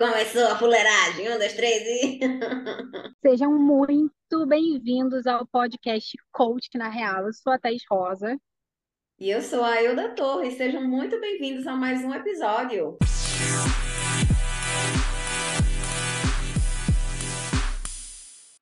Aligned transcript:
Começou 0.00 0.46
a 0.46 0.56
fuleiragem, 0.56 1.28
um, 1.28 1.38
dois, 1.38 1.54
três 1.54 1.82
e. 1.82 2.20
Sejam 3.20 3.52
muito 3.58 4.46
bem-vindos 4.46 5.26
ao 5.26 5.44
podcast 5.44 6.16
Coach 6.30 6.68
na 6.78 6.88
Real. 6.88 7.26
Eu 7.26 7.32
sou 7.32 7.52
a 7.52 7.58
Thaís 7.58 7.82
Rosa. 7.90 8.40
E 9.18 9.28
eu 9.28 9.42
sou 9.42 9.60
a 9.64 9.70
Ailda 9.72 10.14
Torres. 10.14 10.54
Sejam 10.54 10.86
muito 10.86 11.20
bem-vindos 11.20 11.66
a 11.66 11.74
mais 11.74 12.04
um 12.04 12.14
episódio. 12.14 12.96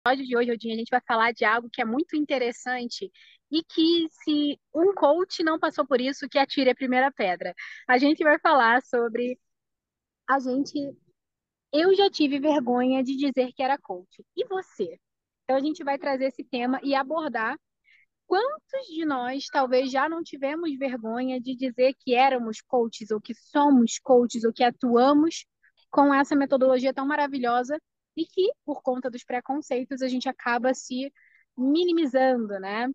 No 0.07 0.13
episódio 0.13 0.27
de 0.27 0.37
hoje, 0.39 0.53
Odinha, 0.53 0.75
a 0.75 0.79
gente 0.79 0.91
vai 0.91 1.03
falar 1.07 1.33
de 1.33 1.45
algo 1.45 1.69
que 1.71 1.83
é 1.83 1.85
muito 1.85 2.17
interessante 2.17 3.13
e 3.53 3.63
que 3.63 4.09
se 4.11 4.59
um 4.75 4.95
coach 4.95 5.43
não 5.43 5.59
passou 5.59 5.87
por 5.87 6.01
isso, 6.01 6.31
que 6.31 6.39
atire 6.39 6.71
a 6.71 6.75
primeira 6.75 7.13
pedra. 7.13 7.55
A 7.87 7.99
gente 7.99 8.25
vai 8.25 8.39
falar 8.39 8.83
sobre 8.83 9.39
a 10.27 10.39
gente 10.39 10.97
eu 11.81 11.95
já 11.95 12.11
tive 12.11 12.39
vergonha 12.39 13.03
de 13.03 13.17
dizer 13.17 13.53
que 13.53 13.63
era 13.63 13.79
coach. 13.79 14.25
E 14.37 14.45
você? 14.47 14.99
Então 15.45 15.57
a 15.57 15.61
gente 15.61 15.85
vai 15.85 15.99
trazer 15.99 16.27
esse 16.27 16.45
tema 16.45 16.81
e 16.83 16.95
abordar 16.95 17.57
quantos 18.27 18.87
de 18.89 19.05
nós 19.05 19.47
talvez 19.47 19.91
já 19.91 20.09
não 20.09 20.23
tivemos 20.23 20.77
vergonha 20.77 21.41
de 21.41 21.55
dizer 21.55 21.95
que 22.01 22.15
éramos 22.15 22.61
coaches 22.61 23.11
ou 23.11 23.21
que 23.21 23.35
somos 23.35 23.99
coaches 23.99 24.45
ou 24.45 24.53
que 24.53 24.65
atuamos 24.65 25.45
com 25.91 26.13
essa 26.13 26.35
metodologia 26.35 26.93
tão 26.93 27.07
maravilhosa 27.07 27.79
e 28.17 28.25
que, 28.27 28.51
por 28.65 28.83
conta 28.83 29.11
dos 29.11 29.25
preconceitos, 29.25 30.03
a 30.03 30.09
gente 30.09 30.29
acaba 30.29 30.75
se 30.75 31.13
minimizando, 31.57 32.59
né? 32.59 32.89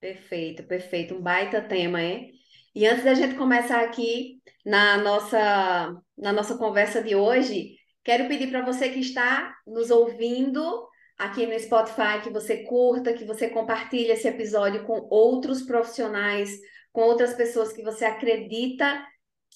Perfeito, 0.00 0.62
perfeito. 0.64 1.14
Um 1.14 1.20
baita 1.20 1.60
tema, 1.60 2.02
hein? 2.02 2.32
E 2.74 2.86
antes 2.86 3.04
da 3.04 3.14
gente 3.14 3.36
começar 3.36 3.82
aqui 3.82 4.42
na 4.64 4.98
nossa, 4.98 5.96
na 6.16 6.32
nossa 6.32 6.56
conversa 6.56 7.02
de 7.02 7.14
hoje, 7.14 7.76
quero 8.02 8.28
pedir 8.28 8.50
para 8.50 8.64
você 8.64 8.88
que 8.88 9.00
está 9.00 9.54
nos 9.66 9.90
ouvindo 9.90 10.86
aqui 11.18 11.46
no 11.46 11.58
Spotify 11.58 12.20
que 12.22 12.30
você 12.30 12.64
curta, 12.64 13.12
que 13.12 13.24
você 13.24 13.48
compartilhe 13.48 14.10
esse 14.10 14.28
episódio 14.28 14.84
com 14.84 15.06
outros 15.10 15.62
profissionais, 15.62 16.50
com 16.92 17.02
outras 17.02 17.34
pessoas 17.34 17.72
que 17.72 17.82
você 17.82 18.04
acredita 18.04 19.04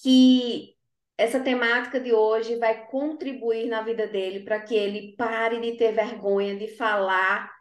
que 0.01 0.75
essa 1.17 1.39
temática 1.39 1.99
de 1.99 2.11
hoje 2.11 2.55
vai 2.55 2.87
contribuir 2.87 3.67
na 3.67 3.81
vida 3.81 4.07
dele 4.07 4.41
para 4.41 4.59
que 4.59 4.75
ele 4.75 5.15
pare 5.15 5.59
de 5.59 5.77
ter 5.77 5.91
vergonha 5.91 6.55
de 6.55 6.67
falar 6.75 7.51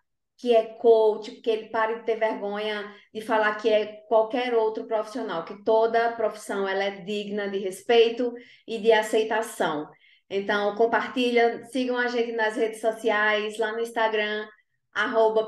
que 0.40 0.56
é 0.56 0.64
coach, 0.64 1.32
que 1.42 1.50
ele 1.50 1.68
pare 1.68 1.96
de 1.96 2.06
ter 2.06 2.16
vergonha 2.16 2.90
de 3.12 3.20
falar 3.20 3.54
que 3.56 3.68
é 3.68 4.02
qualquer 4.08 4.54
outro 4.54 4.86
profissional, 4.86 5.44
que 5.44 5.62
toda 5.62 6.12
profissão 6.12 6.66
ela 6.66 6.82
é 6.82 7.02
digna 7.02 7.50
de 7.50 7.58
respeito 7.58 8.32
e 8.66 8.78
de 8.78 8.90
aceitação. 8.90 9.86
Então, 10.30 10.74
compartilha, 10.76 11.62
sigam 11.66 11.98
a 11.98 12.06
gente 12.06 12.32
nas 12.32 12.56
redes 12.56 12.80
sociais, 12.80 13.58
lá 13.58 13.72
no 13.72 13.80
Instagram, 13.80 14.48
arroba 14.94 15.46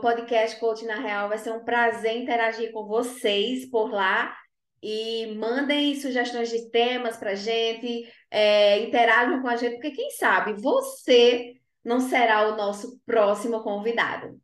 na 0.84 0.97
Real. 0.97 1.29
Vai 1.29 1.39
ser 1.39 1.53
um 1.53 1.65
prazer 1.65 2.19
interagir 2.19 2.71
com 2.71 2.87
vocês 2.87 3.65
por 3.71 3.91
lá. 3.91 4.37
E 4.83 5.34
mandem 5.37 5.95
sugestões 5.95 6.51
de 6.51 6.69
temas 6.71 7.17
para 7.17 7.37
gente, 7.37 8.03
é, 8.31 8.81
interajam 8.81 9.41
com 9.41 9.49
a 9.49 9.56
gente, 9.56 9.75
porque 9.75 9.93
quem 9.93 10.11
sabe 10.11 10.61
você 10.61 11.55
não 11.84 12.01
será 12.01 12.49
o 12.49 12.56
nosso 12.56 13.01
próximo 13.06 13.62
convidado. 13.62 14.43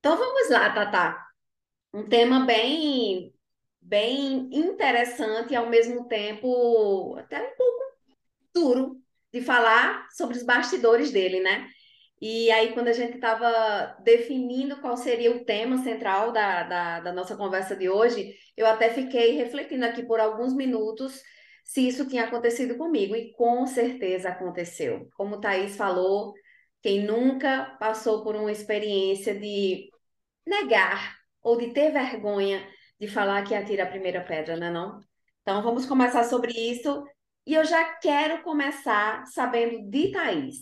Então 0.00 0.16
vamos 0.16 0.48
lá, 0.48 0.70
Tatá. 0.72 1.26
Um 1.92 2.08
tema 2.08 2.46
bem, 2.46 3.34
bem 3.80 4.48
interessante 4.50 5.52
e 5.52 5.56
ao 5.56 5.68
mesmo 5.68 6.08
tempo 6.08 7.16
até 7.18 7.42
um 7.42 7.56
pouco 7.56 7.80
duro 8.54 9.02
de 9.32 9.42
falar 9.42 10.08
sobre 10.10 10.36
os 10.38 10.42
bastidores 10.42 11.12
dele, 11.12 11.40
né? 11.40 11.68
E 12.20 12.50
aí, 12.50 12.72
quando 12.74 12.88
a 12.88 12.92
gente 12.92 13.14
estava 13.14 13.96
definindo 14.02 14.80
qual 14.80 14.96
seria 14.96 15.34
o 15.34 15.44
tema 15.44 15.78
central 15.78 16.32
da, 16.32 16.62
da, 16.64 17.00
da, 17.00 17.12
nossa 17.12 17.36
conversa 17.36 17.76
de 17.76 17.88
hoje, 17.88 18.34
eu 18.56 18.66
até 18.66 18.90
fiquei 18.90 19.32
refletindo 19.36 19.84
aqui 19.86 20.02
por 20.02 20.20
alguns 20.20 20.54
minutos 20.54 21.22
se 21.64 21.86
isso 21.86 22.08
tinha 22.08 22.24
acontecido 22.24 22.76
comigo, 22.76 23.14
e 23.14 23.32
com 23.32 23.66
certeza 23.66 24.30
aconteceu. 24.30 25.08
Como 25.14 25.36
o 25.36 25.40
Thaís 25.40 25.76
falou, 25.76 26.34
quem 26.82 27.04
nunca 27.04 27.76
passou 27.78 28.22
por 28.22 28.34
uma 28.34 28.50
experiência 28.50 29.38
de 29.38 29.89
negar 30.46 31.16
ou 31.42 31.56
de 31.56 31.72
ter 31.72 31.92
vergonha 31.92 32.66
de 33.00 33.08
falar 33.08 33.44
que 33.44 33.54
atira 33.54 33.84
a 33.84 33.86
primeira 33.90 34.20
pedra, 34.22 34.56
né 34.56 34.70
não? 34.70 35.00
Então 35.42 35.62
vamos 35.62 35.86
começar 35.86 36.24
sobre 36.24 36.52
isso 36.52 37.04
e 37.46 37.54
eu 37.54 37.64
já 37.64 37.84
quero 37.94 38.42
começar 38.42 39.26
sabendo 39.26 39.90
de 39.90 40.12
Thaís. 40.12 40.58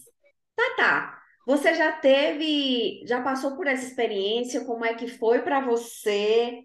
Tá, 0.57 0.75
tá. 0.77 1.19
Você 1.47 1.75
já 1.75 1.93
teve, 1.93 3.05
já 3.07 3.23
passou 3.23 3.57
por 3.57 3.67
essa 3.67 3.87
experiência? 3.87 4.65
Como 4.65 4.85
é 4.85 4.95
que 4.95 5.09
foi 5.09 5.43
para 5.43 5.61
você? 5.61 6.61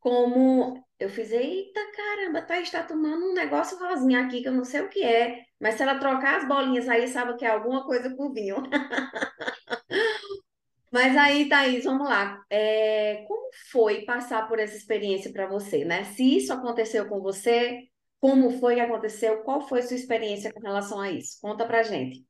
Como 0.00 0.82
eu 0.98 1.08
fiz, 1.08 1.30
eita 1.32 1.80
caramba, 1.96 2.42
Thaís 2.42 2.64
está 2.64 2.82
tomando 2.82 3.30
um 3.30 3.34
negócio 3.34 3.78
rosinha 3.78 4.24
aqui 4.24 4.40
que 4.42 4.48
eu 4.48 4.52
não 4.52 4.64
sei 4.64 4.80
o 4.82 4.88
que 4.88 5.02
é, 5.02 5.44
mas 5.60 5.74
se 5.74 5.82
ela 5.82 5.98
trocar 5.98 6.36
as 6.38 6.48
bolinhas 6.48 6.88
aí, 6.88 7.08
sabe 7.08 7.36
que 7.36 7.44
é 7.44 7.50
alguma 7.50 7.84
coisa 7.84 8.14
com 8.16 8.32
vinho. 8.32 8.56
Mas 10.92 11.16
aí, 11.16 11.48
Thaís, 11.48 11.84
vamos 11.84 12.06
lá. 12.06 12.44
É, 12.50 13.24
como 13.26 13.50
foi 13.70 14.04
passar 14.04 14.46
por 14.46 14.58
essa 14.58 14.76
experiência 14.76 15.32
para 15.32 15.48
você, 15.48 15.86
né? 15.86 16.04
Se 16.04 16.36
isso 16.36 16.52
aconteceu 16.52 17.08
com 17.08 17.18
você, 17.20 17.88
como 18.20 18.50
foi 18.60 18.74
que 18.74 18.80
aconteceu? 18.82 19.42
Qual 19.42 19.66
foi 19.66 19.80
sua 19.82 19.96
experiência 19.96 20.52
com 20.52 20.60
relação 20.60 21.00
a 21.00 21.10
isso? 21.10 21.38
Conta 21.40 21.66
pra 21.66 21.82
gente. 21.82 22.22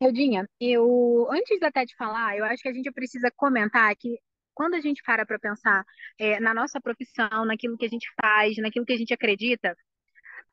Eudinha, 0.00 0.48
eu, 0.60 1.28
antes 1.30 1.62
até 1.62 1.84
de 1.84 1.94
falar, 1.96 2.36
eu 2.36 2.44
acho 2.44 2.62
que 2.62 2.68
a 2.68 2.72
gente 2.72 2.90
precisa 2.90 3.30
comentar 3.36 3.94
que 3.96 4.18
quando 4.52 4.74
a 4.74 4.80
gente 4.80 5.00
para 5.04 5.24
para 5.24 5.38
pensar 5.38 5.84
é, 6.18 6.40
na 6.40 6.52
nossa 6.52 6.80
profissão, 6.80 7.44
naquilo 7.44 7.76
que 7.76 7.86
a 7.86 7.88
gente 7.88 8.08
faz, 8.20 8.56
naquilo 8.56 8.84
que 8.84 8.92
a 8.92 8.96
gente 8.96 9.14
acredita, 9.14 9.76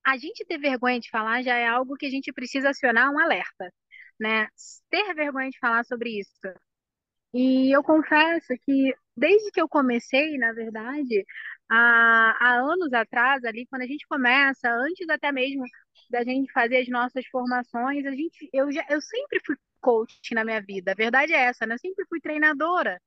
a 0.05 0.17
gente 0.17 0.45
ter 0.45 0.59
vergonha 0.59 0.99
de 0.99 1.09
falar 1.09 1.41
já 1.43 1.55
é 1.57 1.67
algo 1.67 1.95
que 1.95 2.05
a 2.05 2.09
gente 2.11 2.31
precisa 2.33 2.69
acionar 2.69 3.11
um 3.11 3.19
alerta, 3.19 3.71
né? 4.19 4.47
Ter 4.89 5.13
vergonha 5.15 5.49
de 5.49 5.59
falar 5.59 5.83
sobre 5.85 6.19
isso 6.19 6.31
e 7.35 7.75
eu 7.75 7.83
confesso 7.83 8.47
que 8.65 8.95
desde 9.15 9.51
que 9.51 9.59
eu 9.61 9.67
comecei, 9.67 10.37
na 10.37 10.53
verdade, 10.53 11.25
há, 11.69 12.37
há 12.39 12.59
anos 12.61 12.93
atrás, 12.93 13.43
ali, 13.43 13.65
quando 13.67 13.81
a 13.81 13.87
gente 13.87 14.07
começa, 14.07 14.69
antes 14.69 15.09
até 15.09 15.31
mesmo 15.33 15.65
da 16.09 16.23
gente 16.23 16.49
fazer 16.53 16.77
as 16.77 16.87
nossas 16.87 17.25
formações, 17.27 18.05
a 18.05 18.11
gente, 18.11 18.49
eu, 18.53 18.71
já, 18.71 18.85
eu 18.89 19.01
sempre 19.01 19.41
fui 19.45 19.57
coach 19.81 20.33
na 20.33 20.45
minha 20.45 20.61
vida. 20.61 20.91
A 20.93 20.95
verdade 20.95 21.33
é 21.33 21.41
essa, 21.45 21.65
né? 21.65 21.75
Eu 21.75 21.79
sempre 21.79 22.05
fui 22.07 22.21
treinadora. 22.21 23.01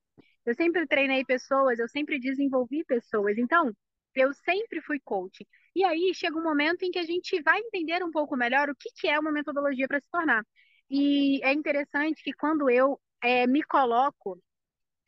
Eu 0.45 0.53
sempre 0.55 0.85
treinei 0.87 1.25
pessoas, 1.25 1.79
eu 1.79 1.87
sempre 1.89 2.19
desenvolvi 2.19 2.83
pessoas. 2.85 3.37
Então, 3.37 3.71
eu 4.15 4.31
sempre 4.33 4.81
fui 4.81 4.99
coach. 4.99 5.45
E 5.75 5.83
aí 5.83 6.13
chega 6.13 6.37
um 6.37 6.43
momento 6.43 6.83
em 6.83 6.91
que 6.91 6.99
a 6.99 7.03
gente 7.03 7.41
vai 7.41 7.59
entender 7.59 8.03
um 8.03 8.11
pouco 8.11 8.35
melhor 8.37 8.69
o 8.69 8.75
que, 8.75 8.89
que 8.95 9.07
é 9.07 9.19
uma 9.19 9.31
metodologia 9.31 9.87
para 9.87 9.99
se 9.99 10.07
tornar. 10.11 10.43
E 10.89 11.43
é 11.43 11.51
interessante 11.53 12.21
que 12.23 12.33
quando 12.33 12.69
eu 12.69 12.99
é, 13.23 13.47
me 13.47 13.63
coloco 13.63 14.41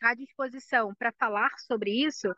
à 0.01 0.13
disposição 0.13 0.93
para 0.95 1.11
falar 1.13 1.51
sobre 1.59 1.91
isso, 1.91 2.33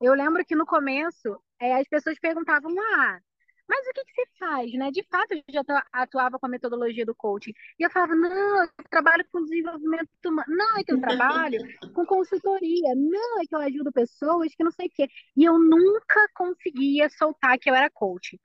eu 0.00 0.14
lembro 0.14 0.44
que 0.44 0.54
no 0.54 0.66
começo 0.66 1.40
é, 1.60 1.74
as 1.74 1.88
pessoas 1.88 2.18
perguntavam, 2.18 2.74
ah, 2.96 3.20
mas 3.68 3.86
o 3.86 3.92
que, 3.92 4.04
que 4.04 4.12
você 4.12 4.26
faz, 4.38 4.72
né? 4.74 4.90
De 4.90 5.02
fato, 5.04 5.32
eu 5.32 5.42
já 5.48 5.62
atuava 5.92 6.38
com 6.38 6.46
a 6.46 6.48
metodologia 6.48 7.06
do 7.06 7.14
coaching. 7.14 7.52
E 7.78 7.82
eu 7.82 7.90
falava, 7.90 8.14
não, 8.14 8.62
eu 8.62 8.68
trabalho 8.90 9.24
com 9.32 9.42
desenvolvimento 9.42 10.10
humano. 10.26 10.46
Não, 10.48 10.76
é 10.76 10.84
que 10.84 10.92
eu 10.92 11.00
trabalho 11.00 11.58
com 11.94 12.04
consultoria. 12.04 12.94
Não, 12.94 13.40
é 13.40 13.46
que 13.46 13.54
eu 13.54 13.60
ajudo 13.60 13.92
pessoas 13.92 14.54
que 14.54 14.62
não 14.62 14.70
sei 14.70 14.86
o 14.86 14.90
quê. 14.90 15.08
E 15.36 15.44
eu 15.44 15.58
nunca 15.58 16.28
conseguia 16.34 17.08
soltar 17.08 17.58
que 17.58 17.70
eu 17.70 17.74
era 17.74 17.90
coach. 17.90 18.38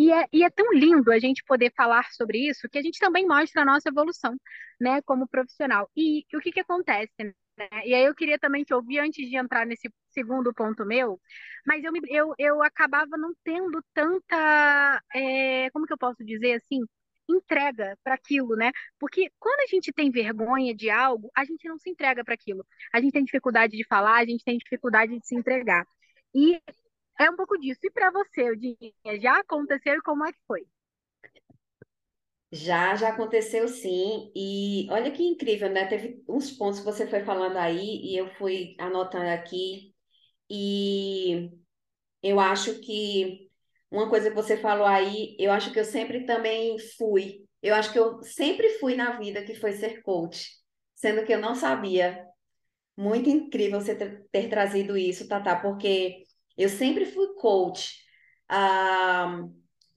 E 0.00 0.10
é, 0.10 0.26
e 0.32 0.42
é 0.42 0.48
tão 0.48 0.72
lindo 0.72 1.12
a 1.12 1.18
gente 1.18 1.44
poder 1.44 1.70
falar 1.76 2.10
sobre 2.12 2.38
isso 2.48 2.66
que 2.70 2.78
a 2.78 2.82
gente 2.82 2.98
também 2.98 3.26
mostra 3.26 3.60
a 3.60 3.64
nossa 3.66 3.90
evolução, 3.90 4.34
né, 4.80 5.02
como 5.02 5.28
profissional. 5.28 5.90
E, 5.94 6.24
e 6.32 6.36
o 6.38 6.40
que 6.40 6.50
que 6.52 6.60
acontece, 6.60 7.12
né? 7.18 7.34
E 7.84 7.94
aí 7.94 8.04
eu 8.06 8.14
queria 8.14 8.38
também 8.38 8.64
te 8.64 8.72
ouvir 8.72 8.98
antes 9.00 9.28
de 9.28 9.36
entrar 9.36 9.66
nesse 9.66 9.92
segundo 10.08 10.54
ponto 10.54 10.86
meu, 10.86 11.20
mas 11.66 11.84
eu, 11.84 11.92
me, 11.92 12.00
eu, 12.08 12.34
eu 12.38 12.62
acabava 12.62 13.18
não 13.18 13.34
tendo 13.44 13.84
tanta, 13.92 15.02
é, 15.14 15.68
como 15.70 15.86
que 15.86 15.92
eu 15.92 15.98
posso 15.98 16.24
dizer 16.24 16.54
assim, 16.54 16.80
entrega 17.28 17.98
para 18.02 18.14
aquilo, 18.14 18.56
né? 18.56 18.70
Porque 18.98 19.30
quando 19.38 19.60
a 19.60 19.66
gente 19.66 19.92
tem 19.92 20.10
vergonha 20.10 20.74
de 20.74 20.88
algo, 20.88 21.30
a 21.36 21.44
gente 21.44 21.68
não 21.68 21.78
se 21.78 21.90
entrega 21.90 22.24
para 22.24 22.34
aquilo. 22.34 22.64
A 22.94 23.00
gente 23.02 23.12
tem 23.12 23.24
dificuldade 23.24 23.76
de 23.76 23.86
falar, 23.86 24.16
a 24.16 24.24
gente 24.24 24.42
tem 24.44 24.56
dificuldade 24.56 25.18
de 25.18 25.26
se 25.26 25.36
entregar. 25.36 25.84
E 26.34 26.58
é 27.20 27.30
um 27.30 27.36
pouco 27.36 27.58
disso. 27.58 27.80
E 27.84 27.90
para 27.90 28.10
você, 28.10 28.42
Eudinha, 28.42 28.92
já 29.20 29.40
aconteceu 29.40 29.94
e 29.94 30.02
como 30.02 30.24
é 30.24 30.32
que 30.32 30.38
foi? 30.46 30.66
Já, 32.52 32.96
já 32.96 33.10
aconteceu 33.10 33.68
sim. 33.68 34.32
E 34.34 34.88
olha 34.90 35.10
que 35.10 35.22
incrível, 35.22 35.70
né? 35.70 35.86
Teve 35.86 36.22
uns 36.28 36.50
pontos 36.50 36.80
que 36.80 36.84
você 36.84 37.06
foi 37.06 37.22
falando 37.24 37.56
aí 37.56 38.00
e 38.02 38.16
eu 38.16 38.28
fui 38.34 38.74
anotando 38.78 39.28
aqui. 39.28 39.94
E 40.50 41.50
eu 42.22 42.40
acho 42.40 42.80
que 42.80 43.50
uma 43.90 44.08
coisa 44.08 44.30
que 44.30 44.36
você 44.36 44.56
falou 44.56 44.86
aí, 44.86 45.36
eu 45.38 45.52
acho 45.52 45.72
que 45.72 45.80
eu 45.80 45.84
sempre 45.84 46.26
também 46.26 46.78
fui 46.98 47.44
eu 47.62 47.74
acho 47.74 47.92
que 47.92 47.98
eu 47.98 48.22
sempre 48.22 48.78
fui 48.78 48.94
na 48.96 49.18
vida 49.18 49.42
que 49.44 49.54
foi 49.54 49.72
ser 49.72 50.02
coach, 50.02 50.48
sendo 50.94 51.24
que 51.24 51.32
eu 51.32 51.40
não 51.40 51.54
sabia. 51.54 52.26
Muito 52.96 53.30
incrível 53.30 53.80
você 53.80 53.94
ter, 53.96 54.48
trazido 54.50 54.96
isso, 54.96 55.28
Tatá, 55.28 55.56
porque 55.56 56.26
eu 56.62 56.68
sempre 56.68 57.06
fui 57.06 57.34
coach. 57.34 57.96
Ah, 58.48 59.44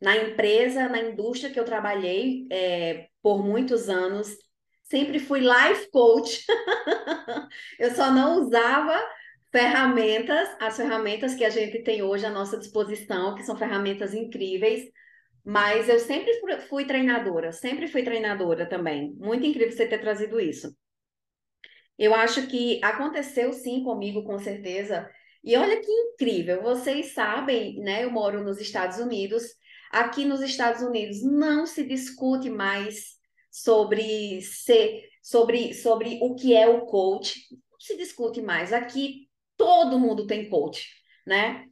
na 0.02 0.18
empresa, 0.18 0.90
na 0.90 1.00
indústria 1.00 1.52
que 1.52 1.60
eu 1.60 1.66
trabalhei 1.66 2.46
é, 2.52 3.08
por 3.22 3.44
muitos 3.44 3.90
anos, 3.90 4.36
sempre 4.84 5.20
fui 5.20 5.40
life 5.40 5.90
coach. 5.92 6.46
eu 7.80 7.92
só 7.92 8.12
não 8.12 8.42
usava 8.42 9.02
ferramentas, 9.52 10.50
as 10.60 10.76
ferramentas 10.76 11.36
que 11.36 11.46
a 11.46 11.50
gente 11.50 11.84
tem 11.84 12.02
hoje 12.02 12.26
à 12.26 12.30
nossa 12.30 12.58
disposição, 12.58 13.36
que 13.36 13.44
são 13.44 13.56
ferramentas 13.56 14.14
incríveis, 14.14 14.84
mas 15.46 15.88
eu 15.88 16.00
sempre 16.00 16.34
fui 16.68 16.86
treinadora, 16.86 17.52
sempre 17.52 17.88
fui 17.88 18.04
treinadora 18.04 18.68
também. 18.68 19.14
Muito 19.18 19.46
incrível 19.46 19.72
você 19.72 19.88
ter 19.88 20.00
trazido 20.00 20.40
isso. 20.40 20.76
Eu 21.98 22.14
acho 22.14 22.48
que 22.48 22.80
aconteceu 22.84 23.54
sim 23.54 23.84
comigo, 23.84 24.24
com 24.24 24.40
certeza. 24.40 25.10
E 25.44 25.58
olha 25.58 25.82
que 25.82 25.92
incrível, 25.92 26.62
vocês 26.62 27.14
sabem, 27.14 27.78
né? 27.80 28.06
Eu 28.06 28.12
moro 28.12 28.44
nos 28.44 28.62
Estados 28.62 28.98
Unidos. 28.98 29.44
Aqui 29.92 30.24
nos 30.24 30.42
Estados 30.42 30.82
Unidos 30.82 31.22
não 31.22 31.66
se 31.66 31.84
discute 31.84 32.50
mais 32.50 33.18
sobre 33.52 34.42
ser, 34.42 35.04
sobre, 35.22 35.74
sobre 35.74 36.20
o 36.22 36.34
que 36.34 36.56
é 36.56 36.68
o 36.68 36.86
coach. 36.86 37.42
Não 37.52 37.80
se 37.80 37.98
discute 37.98 38.42
mais. 38.42 38.72
Aqui 38.72 39.28
todo 39.58 40.00
mundo 40.00 40.26
tem 40.26 40.50
coach, 40.50 40.88
né? 41.28 41.66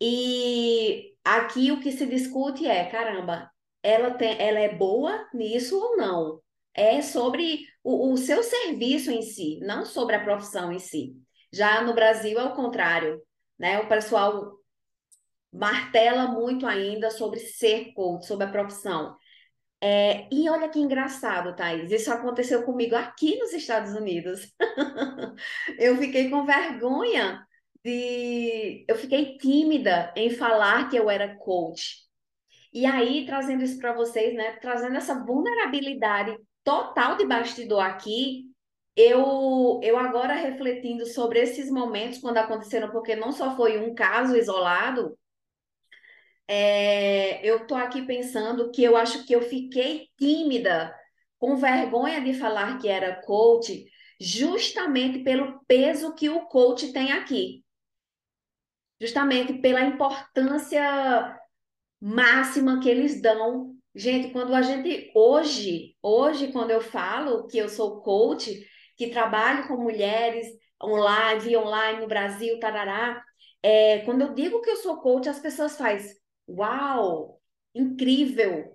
E 0.00 1.14
aqui 1.24 1.70
o 1.70 1.80
que 1.80 1.92
se 1.92 2.04
discute 2.06 2.66
é, 2.66 2.86
caramba, 2.86 3.48
ela, 3.82 4.10
tem, 4.10 4.36
ela 4.40 4.58
é 4.58 4.74
boa 4.74 5.28
nisso 5.32 5.78
ou 5.78 5.96
não? 5.96 6.42
É 6.74 7.00
sobre 7.00 7.60
o, 7.84 8.12
o 8.12 8.16
seu 8.16 8.42
serviço 8.42 9.12
em 9.12 9.22
si, 9.22 9.60
não 9.60 9.84
sobre 9.84 10.16
a 10.16 10.24
profissão 10.24 10.72
em 10.72 10.80
si. 10.80 11.14
Já 11.52 11.82
no 11.82 11.94
Brasil 11.94 12.38
é 12.38 12.44
o 12.44 12.54
contrário, 12.54 13.20
né? 13.58 13.80
O 13.80 13.88
pessoal 13.88 14.52
martela 15.52 16.28
muito 16.28 16.66
ainda 16.66 17.10
sobre 17.10 17.38
ser 17.38 17.92
coach, 17.92 18.26
sobre 18.26 18.46
a 18.46 18.50
profissão. 18.50 19.16
É, 19.80 20.28
e 20.32 20.48
olha 20.48 20.68
que 20.68 20.78
engraçado, 20.78 21.56
Thaís, 21.56 21.90
isso 21.90 22.12
aconteceu 22.12 22.62
comigo 22.62 22.94
aqui 22.94 23.36
nos 23.38 23.52
Estados 23.52 23.92
Unidos. 23.94 24.52
eu 25.78 25.96
fiquei 25.98 26.30
com 26.30 26.46
vergonha 26.46 27.44
de. 27.84 28.84
Eu 28.88 28.96
fiquei 28.96 29.36
tímida 29.38 30.12
em 30.16 30.30
falar 30.30 30.88
que 30.88 30.96
eu 30.96 31.10
era 31.10 31.36
coach. 31.36 31.96
E 32.72 32.86
aí, 32.86 33.26
trazendo 33.26 33.64
isso 33.64 33.78
para 33.78 33.92
vocês, 33.92 34.34
né? 34.34 34.52
Trazendo 34.60 34.96
essa 34.96 35.14
vulnerabilidade 35.24 36.36
total 36.64 37.16
de 37.16 37.26
bastidor 37.26 37.82
aqui, 37.82 38.51
eu, 38.96 39.80
eu 39.82 39.98
agora 39.98 40.34
refletindo 40.34 41.06
sobre 41.06 41.40
esses 41.40 41.70
momentos 41.70 42.18
quando 42.18 42.38
aconteceram, 42.38 42.90
porque 42.90 43.16
não 43.16 43.32
só 43.32 43.56
foi 43.56 43.78
um 43.78 43.94
caso 43.94 44.36
isolado, 44.36 45.18
é, 46.46 47.44
eu 47.46 47.66
tô 47.66 47.74
aqui 47.74 48.02
pensando 48.02 48.70
que 48.70 48.82
eu 48.82 48.96
acho 48.96 49.26
que 49.26 49.34
eu 49.34 49.42
fiquei 49.42 50.08
tímida, 50.18 50.94
com 51.38 51.56
vergonha 51.56 52.20
de 52.20 52.34
falar 52.34 52.78
que 52.78 52.88
era 52.88 53.20
coach, 53.22 53.84
justamente 54.20 55.20
pelo 55.20 55.60
peso 55.66 56.14
que 56.14 56.28
o 56.28 56.46
coach 56.46 56.92
tem 56.92 57.12
aqui 57.12 57.62
justamente 59.02 59.54
pela 59.54 59.82
importância 59.82 61.36
máxima 62.00 62.78
que 62.78 62.88
eles 62.88 63.20
dão. 63.20 63.74
Gente, 63.92 64.30
quando 64.32 64.54
a 64.54 64.62
gente 64.62 65.10
hoje, 65.12 65.96
hoje 66.00 66.52
quando 66.52 66.70
eu 66.70 66.80
falo 66.80 67.48
que 67.48 67.58
eu 67.58 67.68
sou 67.68 68.00
coach, 68.00 68.64
que 69.06 69.10
trabalho 69.10 69.66
com 69.66 69.76
mulheres 69.76 70.46
online, 70.82 71.40
via 71.40 71.60
online 71.60 72.00
no 72.00 72.06
Brasil, 72.06 72.58
tarará, 72.60 73.22
é, 73.62 74.00
quando 74.00 74.22
eu 74.22 74.34
digo 74.34 74.60
que 74.60 74.70
eu 74.70 74.76
sou 74.76 75.00
coach, 75.00 75.28
as 75.28 75.40
pessoas 75.40 75.76
fazem, 75.76 76.14
uau, 76.48 77.40
incrível. 77.74 78.72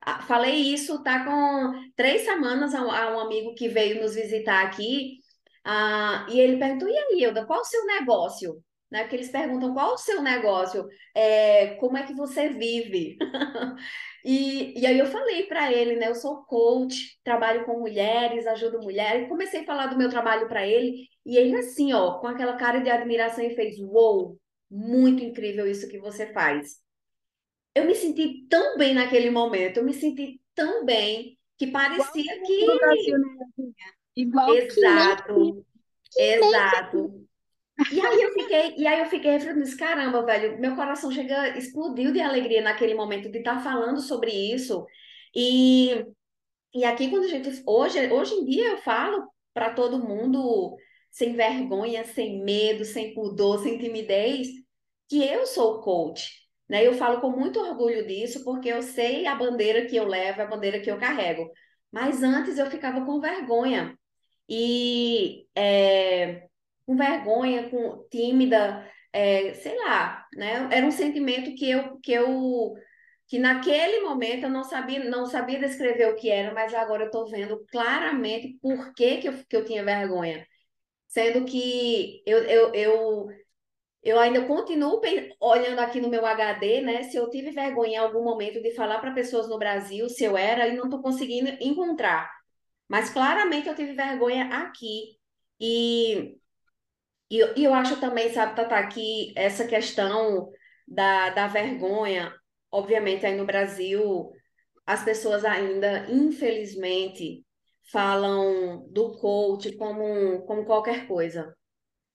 Ah, 0.00 0.22
falei 0.22 0.54
isso, 0.56 1.02
tá 1.02 1.24
com 1.24 1.72
três 1.94 2.22
semanas 2.22 2.74
a 2.74 2.82
um, 2.82 3.20
amigo 3.20 3.54
que 3.54 3.68
veio 3.68 4.00
nos 4.00 4.14
visitar 4.14 4.64
aqui, 4.64 5.18
ah, 5.64 6.26
e 6.30 6.40
ele 6.40 6.58
perguntou, 6.58 6.88
e 6.88 6.96
aí, 6.96 7.22
Hilda, 7.22 7.44
qual 7.46 7.60
o 7.60 7.64
seu 7.64 7.84
negócio? 7.86 8.62
Né? 8.90 9.02
Porque 9.02 9.16
eles 9.16 9.30
perguntam 9.30 9.72
qual 9.72 9.94
o 9.94 9.98
seu 9.98 10.20
negócio, 10.20 10.88
é, 11.14 11.74
como 11.76 11.96
é 11.96 12.02
que 12.02 12.14
você 12.14 12.48
vive. 12.48 13.16
e, 14.24 14.80
e 14.80 14.86
aí 14.86 14.98
eu 14.98 15.06
falei 15.06 15.44
para 15.44 15.72
ele, 15.72 15.96
né? 15.96 16.08
Eu 16.08 16.14
sou 16.14 16.44
coach, 16.44 17.18
trabalho 17.22 17.64
com 17.64 17.78
mulheres, 17.78 18.46
ajudo 18.46 18.80
mulheres. 18.80 19.28
Comecei 19.28 19.60
a 19.60 19.66
falar 19.66 19.86
do 19.86 19.98
meu 19.98 20.10
trabalho 20.10 20.48
para 20.48 20.66
ele 20.66 21.08
e 21.24 21.36
ele 21.36 21.54
assim, 21.56 21.92
ó, 21.92 22.18
com 22.18 22.26
aquela 22.26 22.56
cara 22.56 22.80
de 22.80 22.90
admiração 22.90 23.44
e 23.44 23.54
fez, 23.54 23.78
uou, 23.78 24.38
muito 24.70 25.22
incrível 25.22 25.66
isso 25.66 25.88
que 25.88 25.98
você 25.98 26.32
faz. 26.32 26.80
Eu 27.74 27.84
me 27.84 27.94
senti 27.94 28.46
tão 28.48 28.76
bem 28.76 28.94
naquele 28.94 29.30
momento, 29.30 29.76
eu 29.76 29.84
me 29.84 29.94
senti 29.94 30.40
tão 30.54 30.84
bem 30.84 31.38
que 31.56 31.68
parecia 31.68 32.42
que 32.42 32.66
no 32.66 32.76
Brasil, 32.76 33.18
né? 33.18 33.64
Igual 34.16 34.54
exato, 34.56 35.64
que 35.64 35.70
que 36.12 36.22
exato. 36.22 37.29
E 37.92 38.00
aí 38.00 38.22
eu 38.22 38.32
fiquei, 38.32 38.74
e 38.76 38.86
aí 38.86 39.00
eu 39.00 39.06
fiquei 39.06 39.30
refletindo, 39.32 39.76
caramba, 39.76 40.24
velho, 40.24 40.60
meu 40.60 40.74
coração 40.76 41.10
chega, 41.10 41.56
explodiu 41.56 42.12
de 42.12 42.20
alegria 42.20 42.62
naquele 42.62 42.94
momento 42.94 43.30
de 43.30 43.38
estar 43.38 43.56
tá 43.56 43.60
falando 43.62 44.00
sobre 44.00 44.30
isso. 44.30 44.86
E, 45.34 46.04
e 46.74 46.84
aqui 46.84 47.10
quando 47.10 47.24
a 47.24 47.28
gente 47.28 47.62
hoje, 47.66 48.10
hoje 48.12 48.34
em 48.34 48.44
dia 48.44 48.70
eu 48.72 48.78
falo 48.78 49.28
para 49.54 49.72
todo 49.72 49.98
mundo 49.98 50.76
sem 51.10 51.34
vergonha, 51.34 52.04
sem 52.04 52.42
medo, 52.44 52.84
sem 52.84 53.14
pudor, 53.14 53.62
sem 53.62 53.78
timidez, 53.78 54.48
que 55.08 55.24
eu 55.24 55.46
sou 55.46 55.80
coach. 55.80 56.40
Né? 56.68 56.86
Eu 56.86 56.94
falo 56.94 57.20
com 57.20 57.30
muito 57.30 57.60
orgulho 57.60 58.06
disso, 58.06 58.44
porque 58.44 58.68
eu 58.68 58.82
sei 58.82 59.26
a 59.26 59.34
bandeira 59.34 59.86
que 59.86 59.96
eu 59.96 60.06
levo, 60.06 60.42
a 60.42 60.46
bandeira 60.46 60.80
que 60.80 60.90
eu 60.90 60.98
carrego. 60.98 61.50
Mas 61.90 62.22
antes 62.22 62.58
eu 62.58 62.70
ficava 62.70 63.04
com 63.04 63.20
vergonha. 63.20 63.98
E 64.48 65.46
é, 65.54 66.48
com 66.90 66.96
vergonha, 66.96 67.70
com 67.70 68.04
tímida, 68.10 68.84
é, 69.12 69.54
sei 69.54 69.76
lá, 69.78 70.26
né? 70.34 70.68
Era 70.72 70.84
um 70.84 70.90
sentimento 70.90 71.54
que 71.54 71.70
eu 71.70 72.00
que 72.00 72.12
eu 72.12 72.74
que 73.28 73.38
naquele 73.38 74.00
momento 74.00 74.44
eu 74.44 74.50
não 74.50 74.64
sabia 74.64 75.04
não 75.04 75.24
sabia 75.26 75.60
descrever 75.60 76.08
o 76.08 76.16
que 76.16 76.28
era, 76.30 76.52
mas 76.52 76.74
agora 76.74 77.04
eu 77.04 77.06
estou 77.06 77.30
vendo 77.30 77.64
claramente 77.70 78.58
por 78.60 78.92
que, 78.94 79.18
que, 79.18 79.28
eu, 79.28 79.34
que 79.48 79.56
eu 79.56 79.64
tinha 79.64 79.84
vergonha. 79.84 80.44
Sendo 81.08 81.44
que 81.46 82.22
eu, 82.26 82.38
eu, 82.44 82.74
eu, 82.74 83.28
eu 84.02 84.20
ainda 84.20 84.46
continuo 84.46 85.00
olhando 85.40 85.80
aqui 85.80 86.00
no 86.00 86.08
meu 86.10 86.26
HD, 86.26 86.80
né? 86.82 87.04
Se 87.04 87.16
eu 87.16 87.30
tive 87.30 87.50
vergonha 87.52 87.94
em 87.94 87.96
algum 87.98 88.24
momento 88.24 88.62
de 88.62 88.74
falar 88.74 89.00
para 89.00 89.12
pessoas 89.14 89.48
no 89.48 89.58
Brasil 89.58 90.08
se 90.08 90.24
eu 90.24 90.36
era 90.36 90.68
e 90.68 90.76
não 90.76 90.84
estou 90.86 91.02
conseguindo 91.02 91.50
encontrar. 91.60 92.30
Mas 92.88 93.10
claramente 93.10 93.68
eu 93.68 93.74
tive 93.76 93.94
vergonha 93.94 94.46
aqui. 94.46 95.18
E 95.60 96.40
e, 97.30 97.64
eu 97.64 97.72
acho 97.72 98.00
também, 98.00 98.32
sabe, 98.32 98.56
Tata, 98.56 98.86
que 98.88 99.32
essa 99.36 99.66
questão 99.66 100.50
da, 100.86 101.30
da 101.30 101.46
vergonha, 101.46 102.34
obviamente, 102.70 103.24
aí 103.24 103.36
no 103.36 103.46
Brasil, 103.46 104.30
as 104.84 105.04
pessoas 105.04 105.44
ainda, 105.44 106.10
infelizmente, 106.10 107.44
falam 107.92 108.86
do 108.90 109.16
coach 109.18 109.72
como, 109.76 110.42
como 110.46 110.64
qualquer 110.64 111.06
coisa, 111.06 111.54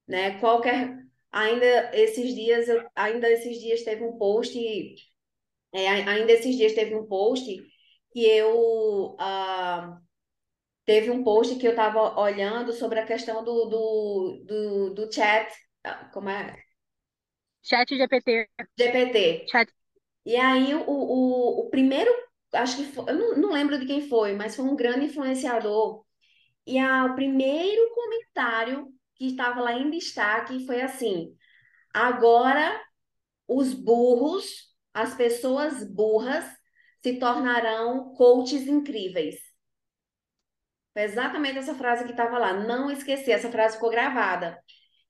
né? 0.07 0.39
Qualquer... 0.39 0.98
Ainda 1.31 1.91
esses 1.93 2.34
dias, 2.34 2.69
eu, 2.69 2.86
ainda 2.95 3.29
esses 3.29 3.60
dias 3.60 3.84
teve 3.84 4.05
um 4.05 4.17
post, 4.17 4.57
é, 5.74 5.88
ainda 5.89 6.31
esses 6.31 6.55
dias 6.55 6.74
teve 6.74 6.95
um 6.95 7.05
post 7.07 7.45
que 8.12 8.25
eu... 8.25 9.15
Uh, 9.19 10.04
Teve 10.85 11.09
um 11.09 11.23
post 11.23 11.55
que 11.57 11.67
eu 11.67 11.71
estava 11.71 12.19
olhando 12.19 12.71
sobre 12.73 12.99
a 12.99 13.05
questão 13.05 13.43
do, 13.43 13.65
do, 13.65 14.43
do, 14.45 14.93
do 14.93 15.13
chat, 15.13 15.51
ah, 15.83 16.05
como 16.13 16.29
é? 16.29 16.55
Chat 17.63 17.89
GPT. 17.89 18.47
GPT. 18.77 19.45
Chat. 19.51 19.69
E 20.25 20.35
aí 20.35 20.73
o, 20.75 20.83
o, 20.87 21.59
o 21.61 21.69
primeiro, 21.69 22.11
acho 22.53 22.77
que 22.77 22.83
foi, 22.85 23.11
eu 23.11 23.15
não, 23.17 23.37
não 23.37 23.51
lembro 23.53 23.79
de 23.79 23.85
quem 23.85 24.07
foi, 24.07 24.33
mas 24.33 24.55
foi 24.55 24.65
um 24.65 24.75
grande 24.75 25.05
influenciador. 25.05 26.03
E 26.65 26.79
a, 26.79 27.05
o 27.05 27.15
primeiro 27.15 27.93
comentário 27.93 28.93
que 29.15 29.27
estava 29.27 29.61
lá 29.61 29.73
em 29.73 29.89
destaque 29.89 30.65
foi 30.65 30.81
assim: 30.81 31.35
agora 31.93 32.81
os 33.47 33.73
burros, 33.73 34.73
as 34.93 35.15
pessoas 35.15 35.83
burras, 35.83 36.45
se 37.03 37.19
tornarão 37.19 38.13
coaches 38.15 38.67
incríveis. 38.67 39.35
Foi 40.95 41.03
exatamente 41.03 41.59
essa 41.59 41.75
frase 41.75 42.05
que 42.05 42.11
estava 42.11 42.37
lá. 42.39 42.53
Não 42.53 42.89
esqueci, 42.89 43.29
essa 43.29 43.51
frase 43.51 43.75
ficou 43.75 43.89
gravada. 43.89 44.57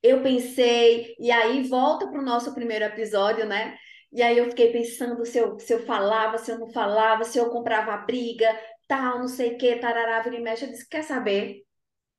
Eu 0.02 0.20
pensei, 0.20 1.14
e 1.16 1.30
aí 1.30 1.62
volta 1.68 2.08
para 2.10 2.20
o 2.20 2.24
nosso 2.24 2.52
primeiro 2.54 2.84
episódio, 2.84 3.46
né? 3.46 3.78
E 4.12 4.20
aí 4.20 4.36
eu 4.36 4.46
fiquei 4.50 4.72
pensando 4.72 5.24
se 5.24 5.38
eu, 5.38 5.58
se 5.60 5.72
eu 5.72 5.86
falava, 5.86 6.38
se 6.38 6.50
eu 6.50 6.58
não 6.58 6.68
falava, 6.72 7.22
se 7.22 7.38
eu 7.38 7.50
comprava 7.50 7.92
a 7.92 7.98
briga, 7.98 8.48
tal, 8.88 9.20
não 9.20 9.28
sei 9.28 9.54
o 9.54 9.58
que, 9.58 9.76
tarará, 9.76 10.20
vira 10.22 10.36
e 10.36 10.42
mexe. 10.42 10.64
Eu 10.64 10.70
disse, 10.70 10.88
quer 10.88 11.04
saber? 11.04 11.62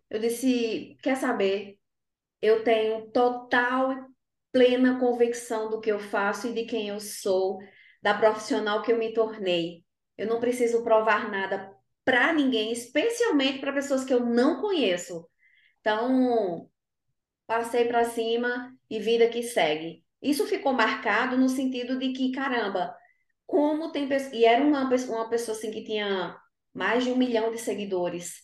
Eu 0.10 0.20
disse, 0.20 0.98
quer 1.04 1.18
saber? 1.18 1.78
Eu 2.42 2.64
tenho 2.64 3.12
total 3.12 3.92
e 3.92 3.98
plena 4.54 5.00
convicção 5.00 5.70
do 5.70 5.82
que 5.82 5.92
eu 5.92 6.00
faço 6.00 6.48
e 6.48 6.54
de 6.54 6.64
quem 6.66 6.88
eu 6.90 7.02
sou, 7.02 7.60
da 8.02 8.14
profissional 8.18 8.82
que 8.82 8.94
eu 8.94 8.98
me 8.98 9.14
tornei. 9.14 9.84
Eu 10.18 10.28
não 10.28 10.40
preciso 10.40 10.84
provar 10.84 11.30
nada 11.30 11.77
para 12.08 12.32
ninguém, 12.32 12.72
especialmente 12.72 13.60
para 13.60 13.74
pessoas 13.74 14.06
que 14.06 14.14
eu 14.14 14.22
não 14.22 14.62
conheço. 14.62 15.28
Então, 15.82 16.70
passei 17.46 17.84
para 17.84 18.06
cima 18.06 18.74
e 18.90 18.98
vida 18.98 19.28
que 19.28 19.44
segue. 19.44 20.06
Isso 20.22 20.48
ficou 20.48 20.72
marcado 20.72 21.38
no 21.38 21.50
sentido 21.50 22.00
de 22.00 22.14
que, 22.14 22.32
caramba, 22.32 22.96
como 23.46 23.92
tem 23.92 24.08
pessoas. 24.08 24.32
E 24.32 24.46
era 24.46 24.64
uma, 24.64 24.88
uma 24.88 25.30
pessoa 25.30 25.58
assim 25.58 25.70
que 25.70 25.84
tinha 25.84 26.34
mais 26.74 27.04
de 27.04 27.12
um 27.12 27.18
milhão 27.18 27.52
de 27.52 27.58
seguidores. 27.58 28.36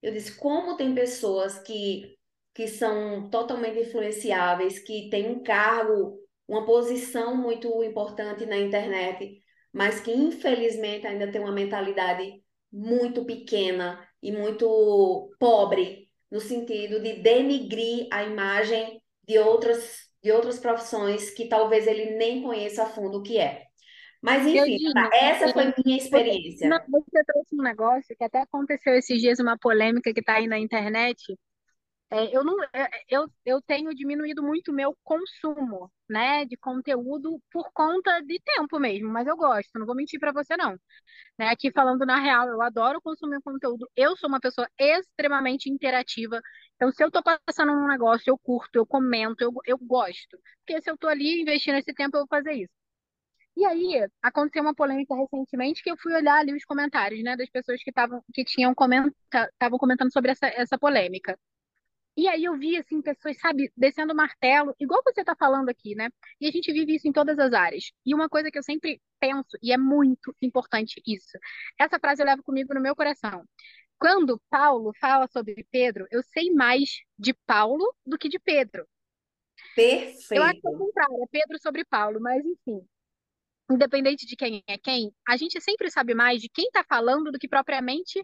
Eu 0.00 0.14
disse, 0.14 0.34
como 0.38 0.78
tem 0.78 0.94
pessoas 0.94 1.58
que, 1.58 2.16
que 2.54 2.66
são 2.66 3.28
totalmente 3.28 3.80
influenciáveis, 3.80 4.78
que 4.78 5.10
têm 5.10 5.28
um 5.28 5.42
cargo, 5.42 6.18
uma 6.48 6.64
posição 6.64 7.36
muito 7.36 7.84
importante 7.84 8.46
na 8.46 8.56
internet, 8.56 9.42
mas 9.70 10.00
que 10.00 10.10
infelizmente 10.10 11.06
ainda 11.06 11.30
tem 11.30 11.42
uma 11.42 11.52
mentalidade 11.52 12.42
muito 12.72 13.24
pequena 13.24 14.06
e 14.22 14.30
muito 14.32 15.30
pobre, 15.38 16.08
no 16.30 16.40
sentido 16.40 17.00
de 17.00 17.14
denigrir 17.22 18.06
a 18.10 18.22
imagem 18.24 19.02
de 19.26 19.38
outras, 19.38 20.08
de 20.22 20.30
outras 20.30 20.58
profissões 20.58 21.30
que 21.30 21.48
talvez 21.48 21.86
ele 21.86 22.16
nem 22.16 22.42
conheça 22.42 22.84
a 22.84 22.86
fundo 22.86 23.18
o 23.18 23.22
que 23.22 23.38
é. 23.38 23.66
Mas 24.22 24.46
enfim, 24.46 24.92
tá, 24.92 25.08
essa 25.14 25.48
foi 25.52 25.72
minha 25.84 25.96
experiência. 25.96 26.68
Não, 26.68 26.78
você 26.88 27.24
trouxe 27.24 27.56
um 27.56 27.62
negócio 27.62 28.14
que 28.14 28.22
até 28.22 28.40
aconteceu 28.42 28.94
esses 28.94 29.18
dias, 29.18 29.38
uma 29.38 29.56
polêmica 29.58 30.12
que 30.12 30.20
está 30.20 30.34
aí 30.34 30.46
na 30.46 30.58
internet. 30.58 31.16
É, 32.12 32.36
eu, 32.36 32.42
não, 32.44 32.56
é, 32.74 32.88
eu, 33.08 33.28
eu 33.44 33.62
tenho 33.62 33.94
diminuído 33.94 34.42
muito 34.42 34.72
o 34.72 34.74
meu 34.74 34.96
consumo 35.04 35.92
né, 36.08 36.44
de 36.44 36.56
conteúdo 36.56 37.40
por 37.52 37.70
conta 37.72 38.20
de 38.22 38.40
tempo 38.40 38.80
mesmo, 38.80 39.08
mas 39.08 39.28
eu 39.28 39.36
gosto, 39.36 39.70
não 39.78 39.86
vou 39.86 39.94
mentir 39.94 40.18
para 40.18 40.32
você 40.32 40.56
não. 40.56 40.72
Né, 41.38 41.48
aqui 41.50 41.72
falando 41.72 42.06
na 42.06 42.20
real, 42.20 42.48
eu 42.48 42.62
adoro 42.62 43.00
consumir 43.02 43.40
conteúdo, 43.42 43.88
eu 43.96 44.16
sou 44.16 44.28
uma 44.28 44.40
pessoa 44.40 44.68
extremamente 44.78 45.70
interativa, 45.70 46.40
então 46.76 46.90
se 46.92 47.02
eu 47.04 47.08
estou 47.08 47.22
passando 47.22 47.72
um 47.72 47.88
negócio, 47.88 48.30
eu 48.30 48.38
curto, 48.38 48.76
eu 48.76 48.86
comento, 48.86 49.42
eu, 49.44 49.52
eu 49.66 49.78
gosto, 49.78 50.38
porque 50.66 50.82
se 50.82 50.90
eu 50.90 50.94
estou 50.94 51.10
ali 51.10 51.42
investindo 51.42 51.76
esse 51.76 51.94
tempo, 51.94 52.16
eu 52.16 52.22
vou 52.22 52.28
fazer 52.28 52.54
isso. 52.54 52.72
E 53.56 53.64
aí, 53.66 54.08
aconteceu 54.22 54.62
uma 54.62 54.74
polêmica 54.74 55.14
recentemente 55.14 55.82
que 55.82 55.90
eu 55.90 55.96
fui 55.98 56.14
olhar 56.14 56.38
ali 56.40 56.54
os 56.54 56.64
comentários, 56.64 57.22
né, 57.22 57.36
das 57.36 57.50
pessoas 57.50 57.82
que 57.82 57.90
estavam 57.90 58.22
que 58.32 58.44
tinham 58.44 58.74
comenta, 58.74 59.14
estavam 59.52 59.78
comentando 59.78 60.12
sobre 60.12 60.30
essa, 60.32 60.46
essa 60.48 60.78
polêmica. 60.78 61.38
E 62.20 62.28
aí 62.28 62.44
eu 62.44 62.54
vi, 62.58 62.76
assim, 62.76 63.00
pessoas, 63.00 63.38
sabe, 63.38 63.72
descendo 63.74 64.12
o 64.12 64.16
martelo, 64.16 64.74
igual 64.78 65.00
você 65.02 65.22
está 65.22 65.34
falando 65.34 65.70
aqui, 65.70 65.94
né? 65.94 66.10
E 66.38 66.46
a 66.46 66.50
gente 66.50 66.70
vive 66.70 66.96
isso 66.96 67.08
em 67.08 67.12
todas 67.12 67.38
as 67.38 67.54
áreas. 67.54 67.92
E 68.04 68.14
uma 68.14 68.28
coisa 68.28 68.50
que 68.50 68.58
eu 68.58 68.62
sempre 68.62 69.00
penso, 69.18 69.56
e 69.62 69.72
é 69.72 69.78
muito 69.78 70.36
importante 70.42 71.00
isso, 71.06 71.38
essa 71.78 71.98
frase 71.98 72.20
eu 72.20 72.26
levo 72.26 72.42
comigo 72.42 72.74
no 72.74 72.80
meu 72.80 72.94
coração. 72.94 73.42
Quando 73.98 74.38
Paulo 74.50 74.92
fala 75.00 75.26
sobre 75.28 75.66
Pedro, 75.70 76.06
eu 76.10 76.22
sei 76.22 76.52
mais 76.52 77.00
de 77.18 77.32
Paulo 77.46 77.90
do 78.04 78.18
que 78.18 78.28
de 78.28 78.38
Pedro. 78.38 78.86
Perfeito. 79.74 80.34
Eu 80.34 80.42
acho 80.42 80.60
que 80.60 80.68
é 80.68 80.70
o 80.70 80.78
contrário, 80.78 81.22
é 81.22 81.26
Pedro 81.30 81.58
sobre 81.58 81.86
Paulo, 81.86 82.20
mas 82.20 82.44
enfim 82.44 82.86
independente 83.72 84.26
de 84.26 84.36
quem 84.36 84.62
é 84.66 84.76
quem, 84.76 85.14
a 85.26 85.36
gente 85.36 85.60
sempre 85.60 85.90
sabe 85.90 86.12
mais 86.12 86.42
de 86.42 86.48
quem 86.48 86.66
está 86.66 86.82
falando 86.82 87.30
do 87.30 87.38
que 87.38 87.46
propriamente 87.46 88.20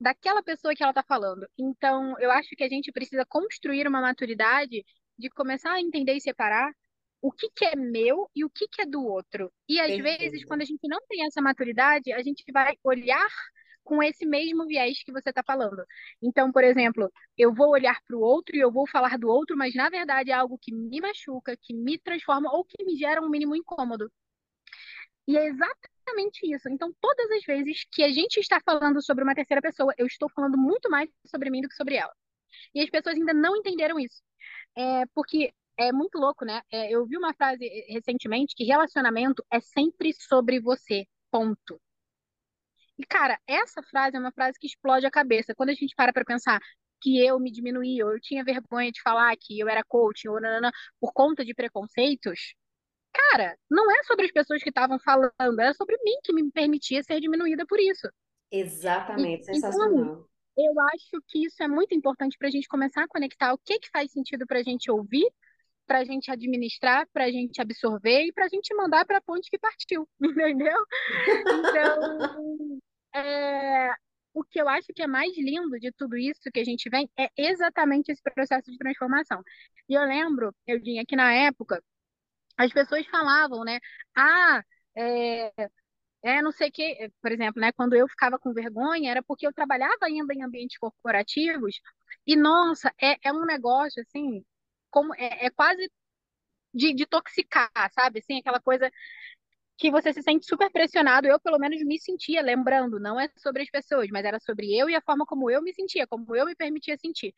daquela 0.00 0.42
pessoa 0.42 0.74
que 0.74 0.82
ela 0.82 0.92
está 0.92 1.02
falando. 1.02 1.46
Então, 1.58 2.18
eu 2.18 2.30
acho 2.30 2.56
que 2.56 2.64
a 2.64 2.68
gente 2.68 2.90
precisa 2.90 3.24
construir 3.26 3.86
uma 3.86 4.00
maturidade 4.00 4.84
de 5.18 5.30
começar 5.30 5.72
a 5.72 5.80
entender 5.80 6.14
e 6.14 6.20
separar 6.20 6.72
o 7.20 7.30
que, 7.30 7.50
que 7.54 7.66
é 7.66 7.76
meu 7.76 8.30
e 8.34 8.44
o 8.44 8.50
que, 8.50 8.66
que 8.66 8.82
é 8.82 8.86
do 8.86 9.04
outro. 9.04 9.52
E 9.68 9.78
às 9.78 9.88
Perfeito. 9.88 10.18
vezes, 10.20 10.44
quando 10.44 10.62
a 10.62 10.64
gente 10.64 10.88
não 10.88 10.98
tem 11.06 11.26
essa 11.26 11.42
maturidade, 11.42 12.12
a 12.12 12.22
gente 12.22 12.42
vai 12.50 12.74
olhar 12.82 13.28
com 13.84 14.02
esse 14.02 14.24
mesmo 14.24 14.66
viés 14.66 15.02
que 15.02 15.12
você 15.12 15.30
está 15.30 15.42
falando. 15.42 15.84
Então, 16.22 16.50
por 16.52 16.64
exemplo, 16.64 17.10
eu 17.36 17.52
vou 17.52 17.70
olhar 17.70 18.00
para 18.06 18.16
o 18.16 18.20
outro 18.20 18.56
e 18.56 18.60
eu 18.60 18.70
vou 18.72 18.88
falar 18.88 19.18
do 19.18 19.28
outro, 19.28 19.56
mas 19.56 19.74
na 19.74 19.90
verdade 19.90 20.30
é 20.30 20.34
algo 20.34 20.58
que 20.58 20.72
me 20.72 21.00
machuca, 21.00 21.56
que 21.60 21.74
me 21.74 21.98
transforma 21.98 22.50
ou 22.52 22.64
que 22.64 22.82
me 22.84 22.96
gera 22.96 23.20
um 23.20 23.28
mínimo 23.28 23.54
incômodo. 23.56 24.10
E 25.26 25.36
é 25.36 25.46
exatamente 25.46 25.89
isso. 26.44 26.68
Então, 26.68 26.92
todas 27.00 27.30
as 27.30 27.44
vezes 27.44 27.84
que 27.90 28.02
a 28.02 28.10
gente 28.10 28.38
está 28.38 28.60
falando 28.60 29.02
sobre 29.02 29.24
uma 29.24 29.34
terceira 29.34 29.60
pessoa, 29.60 29.94
eu 29.98 30.06
estou 30.06 30.28
falando 30.30 30.56
muito 30.56 30.90
mais 30.90 31.08
sobre 31.26 31.50
mim 31.50 31.60
do 31.60 31.68
que 31.68 31.74
sobre 31.74 31.96
ela. 31.96 32.12
E 32.74 32.80
as 32.80 32.90
pessoas 32.90 33.16
ainda 33.16 33.32
não 33.32 33.56
entenderam 33.56 33.98
isso. 33.98 34.22
É, 34.76 35.06
porque 35.14 35.52
é 35.76 35.92
muito 35.92 36.18
louco, 36.18 36.44
né? 36.44 36.62
É, 36.70 36.90
eu 36.90 37.06
vi 37.06 37.16
uma 37.16 37.34
frase 37.34 37.66
recentemente 37.88 38.54
que 38.54 38.64
relacionamento 38.64 39.44
é 39.50 39.60
sempre 39.60 40.12
sobre 40.14 40.60
você. 40.60 41.06
Ponto. 41.30 41.80
E, 42.98 43.06
cara, 43.06 43.38
essa 43.46 43.82
frase 43.82 44.16
é 44.16 44.20
uma 44.20 44.32
frase 44.32 44.58
que 44.58 44.66
explode 44.66 45.06
a 45.06 45.10
cabeça. 45.10 45.54
Quando 45.54 45.70
a 45.70 45.74
gente 45.74 45.94
para 45.96 46.12
para 46.12 46.24
pensar 46.24 46.60
que 47.00 47.18
eu 47.24 47.38
me 47.40 47.50
diminuí, 47.50 47.98
eu 47.98 48.20
tinha 48.20 48.44
vergonha 48.44 48.92
de 48.92 49.00
falar 49.02 49.34
que 49.40 49.58
eu 49.58 49.68
era 49.68 49.82
coach, 49.84 50.28
ou 50.28 50.40
nanana, 50.40 50.70
por 51.00 51.12
conta 51.12 51.44
de 51.44 51.54
preconceitos, 51.54 52.54
Cara, 53.12 53.56
não 53.70 53.90
é 53.90 54.02
sobre 54.04 54.26
as 54.26 54.32
pessoas 54.32 54.62
que 54.62 54.68
estavam 54.68 54.98
falando, 54.98 55.60
é 55.60 55.72
sobre 55.74 55.96
mim 56.04 56.18
que 56.22 56.32
me 56.32 56.50
permitia 56.50 57.02
ser 57.02 57.20
diminuída 57.20 57.64
por 57.66 57.78
isso. 57.78 58.08
Exatamente, 58.50 59.40
e, 59.40 59.42
então, 59.42 59.54
sensacional. 59.54 60.02
Então, 60.02 60.30
eu 60.56 60.80
acho 60.94 61.22
que 61.28 61.46
isso 61.46 61.62
é 61.62 61.68
muito 61.68 61.94
importante 61.94 62.36
para 62.38 62.48
a 62.48 62.50
gente 62.50 62.68
começar 62.68 63.04
a 63.04 63.08
conectar 63.08 63.52
o 63.52 63.58
que, 63.58 63.78
que 63.78 63.90
faz 63.90 64.12
sentido 64.12 64.46
para 64.46 64.58
a 64.58 64.62
gente 64.62 64.90
ouvir, 64.90 65.26
para 65.86 65.98
a 65.98 66.04
gente 66.04 66.30
administrar, 66.30 67.08
para 67.12 67.24
a 67.24 67.30
gente 67.30 67.60
absorver 67.60 68.26
e 68.26 68.32
para 68.32 68.44
a 68.44 68.48
gente 68.48 68.74
mandar 68.74 69.04
para 69.04 69.18
a 69.18 69.22
ponte 69.22 69.50
que 69.50 69.58
partiu, 69.58 70.08
entendeu? 70.20 70.76
Então, 71.48 72.80
é, 73.14 73.90
o 74.32 74.44
que 74.44 74.60
eu 74.60 74.68
acho 74.68 74.88
que 74.94 75.02
é 75.02 75.06
mais 75.06 75.36
lindo 75.36 75.78
de 75.80 75.90
tudo 75.92 76.16
isso 76.16 76.50
que 76.52 76.60
a 76.60 76.64
gente 76.64 76.88
vem 76.88 77.08
é 77.18 77.28
exatamente 77.36 78.12
esse 78.12 78.22
processo 78.22 78.70
de 78.70 78.78
transformação. 78.78 79.42
E 79.88 79.94
eu 79.94 80.04
lembro, 80.04 80.54
eu 80.66 80.80
tinha 80.80 81.02
aqui 81.02 81.16
na 81.16 81.32
época, 81.32 81.82
as 82.64 82.72
pessoas 82.72 83.06
falavam, 83.08 83.64
né? 83.64 83.78
Ah, 84.16 84.62
é, 84.96 85.52
é 86.22 86.42
não 86.42 86.52
sei 86.52 86.68
o 86.68 86.72
que, 86.72 87.10
por 87.22 87.32
exemplo, 87.32 87.60
né? 87.60 87.72
Quando 87.72 87.94
eu 87.94 88.08
ficava 88.08 88.38
com 88.38 88.52
vergonha, 88.52 89.10
era 89.10 89.22
porque 89.22 89.46
eu 89.46 89.52
trabalhava 89.52 89.96
ainda 90.04 90.34
em 90.34 90.42
ambientes 90.42 90.78
corporativos 90.78 91.80
e, 92.26 92.36
nossa, 92.36 92.92
é, 93.00 93.16
é 93.28 93.32
um 93.32 93.46
negócio 93.46 94.02
assim, 94.02 94.44
como 94.90 95.14
é, 95.16 95.46
é 95.46 95.50
quase 95.50 95.90
de, 96.74 96.94
de 96.94 97.06
toxicar, 97.06 97.70
sabe? 97.94 98.20
Assim, 98.20 98.38
aquela 98.40 98.60
coisa 98.60 98.90
que 99.78 99.90
você 99.90 100.12
se 100.12 100.22
sente 100.22 100.46
super 100.46 100.70
pressionado. 100.70 101.26
Eu, 101.26 101.40
pelo 101.40 101.58
menos, 101.58 101.82
me 101.84 101.98
sentia, 102.00 102.42
lembrando, 102.42 103.00
não 103.00 103.18
é 103.18 103.28
sobre 103.38 103.62
as 103.62 103.70
pessoas, 103.70 104.08
mas 104.10 104.24
era 104.24 104.38
sobre 104.40 104.76
eu 104.78 104.90
e 104.90 104.94
a 104.94 105.00
forma 105.02 105.24
como 105.26 105.50
eu 105.50 105.62
me 105.62 105.72
sentia, 105.74 106.06
como 106.06 106.34
eu 106.36 106.46
me 106.46 106.54
permitia 106.54 106.96
sentir. 106.98 107.34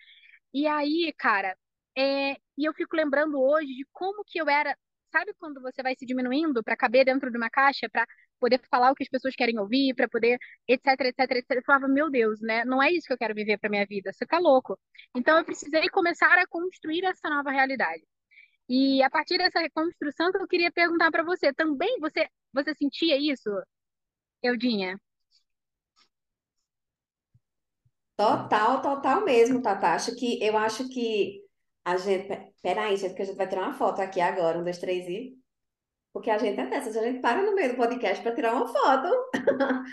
E 0.55 0.67
aí, 0.67 1.13
cara, 1.19 1.57
é, 1.97 2.33
e 2.59 2.65
eu 2.67 2.75
fico 2.75 2.97
lembrando 2.97 3.41
hoje 3.41 3.75
de 3.75 3.87
como 3.93 4.25
que 4.27 4.41
eu 4.41 4.49
era 4.49 4.77
Sabe 5.13 5.33
quando 5.39 5.61
você 5.61 5.83
vai 5.83 5.95
se 5.97 6.07
diminuindo 6.07 6.63
para 6.63 6.77
caber 6.77 7.05
dentro 7.05 7.31
de 7.31 7.37
uma 7.37 7.51
caixa, 7.51 7.89
para 7.91 8.07
poder 8.41 8.61
falar 8.71 8.91
o 8.91 8.95
que 8.95 9.05
as 9.05 9.09
pessoas 9.09 9.35
querem 9.37 9.59
ouvir, 9.59 9.95
para 9.95 10.09
poder, 10.09 10.39
etc, 10.67 10.87
etc, 11.03 11.31
etc. 11.33 11.51
Eu 11.57 11.63
falava, 11.65 11.87
meu 11.89 12.11
Deus, 12.11 12.41
né? 12.41 12.65
Não 12.65 12.83
é 12.83 12.91
isso 12.91 13.07
que 13.07 13.13
eu 13.13 13.19
quero 13.19 13.35
viver 13.35 13.59
para 13.59 13.71
minha 13.71 13.87
vida. 13.87 14.13
Você 14.13 14.27
tá 14.27 14.39
louco. 14.39 14.79
Então 15.15 15.39
eu 15.39 15.45
precisei 15.45 15.89
começar 15.91 16.39
a 16.39 16.47
construir 16.49 17.05
essa 17.05 17.29
nova 17.31 17.51
realidade. 17.51 18.03
E 18.69 19.03
a 19.03 19.11
partir 19.11 19.39
dessa 19.39 19.61
reconstrução, 19.61 20.31
eu 20.35 20.49
queria 20.49 20.73
perguntar 20.73 21.11
para 21.11 21.23
você, 21.25 21.53
também 21.53 21.99
você 22.01 22.29
você 22.53 22.75
sentia 22.75 23.17
isso, 23.19 23.51
Eudinha? 24.43 24.99
Total, 28.17 28.81
total 28.83 29.25
mesmo, 29.25 29.63
Tata. 29.63 29.89
Acho 29.95 30.15
que 30.15 30.43
eu 30.43 30.57
acho 30.57 30.89
que 30.89 31.42
a 31.85 31.97
gente. 31.97 32.29
Peraí, 32.63 32.97
gente, 32.97 33.15
que 33.15 33.23
a 33.23 33.25
gente 33.25 33.37
vai 33.37 33.49
tirar 33.49 33.63
uma 33.63 33.75
foto 33.75 34.01
aqui 34.01 34.21
agora, 34.21 34.59
um, 34.59 34.65
dois, 34.65 34.79
três 34.79 35.07
e. 35.09 35.37
Porque 36.13 36.31
a 36.31 36.39
gente 36.39 36.61
é 36.61 36.67
dessas, 36.67 36.97
a 36.97 37.03
gente 37.03 37.21
para 37.21 37.43
no 37.43 37.55
meio 37.55 37.71
do 37.71 37.77
podcast 37.77 38.23
para 38.23 38.35
tirar 38.35 38.55
uma 38.55 38.69
foto. 38.69 39.09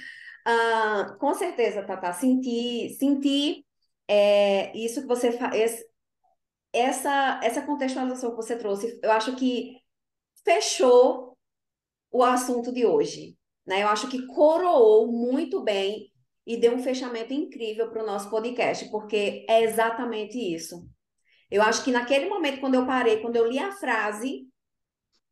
ah, 0.46 1.16
com 1.20 1.34
certeza, 1.34 1.84
Tata, 1.84 2.12
senti, 2.14 2.90
senti 3.00 3.66
é, 4.08 4.76
isso 4.78 5.02
que 5.02 5.08
você 5.08 5.32
faz. 5.32 5.84
Essa, 6.72 7.40
essa 7.44 7.62
contextualização 7.64 8.32
que 8.32 8.36
você 8.36 8.56
trouxe, 8.58 9.00
eu 9.02 9.12
acho 9.12 9.36
que 9.36 9.78
fechou 10.44 11.38
o 12.12 12.24
assunto 12.24 12.72
de 12.72 12.86
hoje. 12.86 13.38
Né? 13.66 13.84
Eu 13.84 13.88
acho 13.88 14.10
que 14.10 14.26
coroou 14.28 15.12
muito 15.12 15.64
bem 15.64 16.12
e 16.46 16.58
deu 16.58 16.74
um 16.76 16.84
fechamento 16.84 17.34
incrível 17.34 17.90
para 17.92 18.04
o 18.04 18.06
nosso 18.06 18.30
podcast, 18.30 18.90
porque 18.90 19.46
é 19.48 19.64
exatamente 19.64 20.38
isso. 20.38 20.90
Eu 21.50 21.62
acho 21.62 21.84
que 21.84 21.92
naquele 21.92 22.30
momento, 22.30 22.60
quando 22.60 22.76
eu 22.76 22.86
parei, 22.86 23.22
quando 23.22 23.36
eu 23.36 23.48
li 23.48 23.60
a 23.60 23.72
frase, 23.72 24.48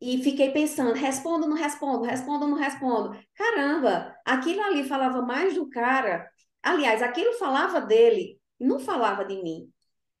e 0.00 0.22
fiquei 0.22 0.50
pensando, 0.50 0.92
respondo, 0.92 1.46
não 1.48 1.56
respondo, 1.56 2.04
respondo, 2.04 2.46
não 2.46 2.56
respondo. 2.56 3.18
Caramba, 3.34 4.14
aquilo 4.24 4.62
ali 4.62 4.84
falava 4.84 5.22
mais 5.22 5.54
do 5.54 5.68
cara. 5.68 6.28
Aliás, 6.62 7.02
aquilo 7.02 7.32
falava 7.34 7.80
dele, 7.80 8.38
não 8.60 8.78
falava 8.78 9.24
de 9.24 9.42
mim. 9.42 9.68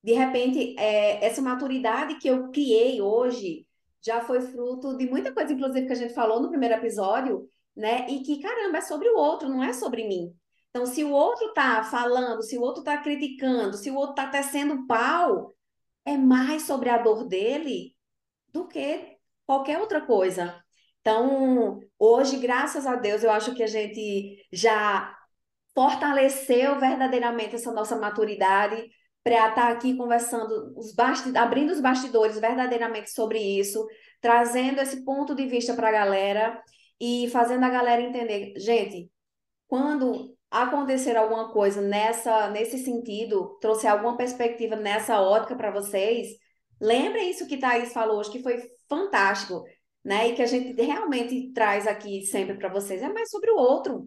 De 0.02 0.12
repente, 0.12 0.74
é, 0.78 1.24
essa 1.24 1.40
maturidade 1.42 2.16
que 2.16 2.28
eu 2.28 2.50
criei 2.50 3.00
hoje 3.00 3.66
já 4.04 4.20
foi 4.20 4.40
fruto 4.40 4.96
de 4.96 5.06
muita 5.06 5.32
coisa, 5.32 5.52
inclusive, 5.52 5.86
que 5.86 5.92
a 5.92 5.96
gente 5.96 6.14
falou 6.14 6.40
no 6.40 6.48
primeiro 6.48 6.74
episódio, 6.74 7.48
né? 7.76 8.08
E 8.08 8.20
que, 8.20 8.40
caramba, 8.40 8.78
é 8.78 8.80
sobre 8.80 9.08
o 9.08 9.16
outro, 9.16 9.48
não 9.48 9.62
é 9.62 9.72
sobre 9.72 10.06
mim. 10.08 10.34
Então, 10.70 10.86
se 10.86 11.04
o 11.04 11.10
outro 11.10 11.52
tá 11.52 11.82
falando, 11.84 12.42
se 12.42 12.56
o 12.58 12.60
outro 12.62 12.82
tá 12.82 12.98
criticando, 12.98 13.76
se 13.76 13.90
o 13.90 13.96
outro 13.96 14.14
tá 14.14 14.28
tecendo 14.28 14.86
pau, 14.86 15.54
é 16.08 16.16
mais 16.16 16.62
sobre 16.62 16.88
a 16.88 16.98
dor 16.98 17.26
dele 17.26 17.94
do 18.52 18.66
que 18.66 19.16
qualquer 19.46 19.78
outra 19.78 20.00
coisa. 20.00 20.62
Então, 21.00 21.80
hoje, 21.98 22.38
graças 22.38 22.86
a 22.86 22.96
Deus, 22.96 23.22
eu 23.22 23.30
acho 23.30 23.54
que 23.54 23.62
a 23.62 23.66
gente 23.66 24.46
já 24.52 25.14
fortaleceu 25.74 26.78
verdadeiramente 26.78 27.54
essa 27.54 27.72
nossa 27.72 27.96
maturidade 27.96 28.88
para 29.22 29.48
estar 29.48 29.70
aqui 29.70 29.96
conversando, 29.96 30.74
os 30.76 30.94
abrindo 31.36 31.72
os 31.72 31.80
bastidores 31.80 32.38
verdadeiramente 32.38 33.10
sobre 33.10 33.38
isso, 33.38 33.86
trazendo 34.20 34.80
esse 34.80 35.04
ponto 35.04 35.34
de 35.34 35.46
vista 35.46 35.74
para 35.74 35.88
a 35.88 35.92
galera 35.92 36.62
e 37.00 37.28
fazendo 37.30 37.64
a 37.64 37.68
galera 37.70 38.02
entender, 38.02 38.54
gente, 38.58 39.10
quando 39.68 40.36
acontecer 40.50 41.16
alguma 41.16 41.50
coisa 41.52 41.80
nessa 41.80 42.48
nesse 42.50 42.78
sentido, 42.78 43.58
trouxe 43.60 43.86
alguma 43.86 44.16
perspectiva 44.16 44.76
nessa 44.76 45.20
ótica 45.20 45.56
para 45.56 45.70
vocês, 45.70 46.28
lembrem 46.80 47.30
isso 47.30 47.46
que 47.46 47.58
Thaís 47.58 47.92
falou 47.92 48.18
hoje, 48.18 48.30
que 48.30 48.42
foi 48.42 48.62
fantástico, 48.88 49.64
né? 50.04 50.28
E 50.28 50.34
que 50.34 50.42
a 50.42 50.46
gente 50.46 50.80
realmente 50.80 51.52
traz 51.52 51.86
aqui 51.86 52.22
sempre 52.26 52.56
para 52.56 52.68
vocês, 52.68 53.02
é 53.02 53.08
mais 53.12 53.30
sobre 53.30 53.50
o 53.50 53.56
outro 53.56 54.04